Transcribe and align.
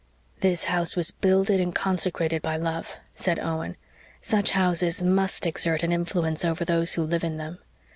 "This 0.39 0.63
house 0.63 0.95
was 0.95 1.11
builded 1.11 1.59
and 1.59 1.75
consecrated 1.75 2.41
by 2.41 2.55
love," 2.55 2.97
said 3.13 3.37
Owen. 3.37 3.77
"Such 4.19 4.49
houses, 4.53 5.03
MUST 5.03 5.45
exert 5.45 5.83
an 5.83 5.91
influence 5.91 6.43
over 6.43 6.65
those 6.65 6.93
who 6.95 7.03
live 7.03 7.23
in 7.23 7.37
them. 7.37 7.59